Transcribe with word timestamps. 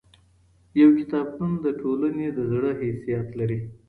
يو 0.81 0.89
کتابتون 0.99 1.51
د 1.65 1.67
ټولني 1.81 2.27
د 2.37 2.39
زړه 2.51 2.71
حيثيت 2.81 3.27
لري. 3.39 3.59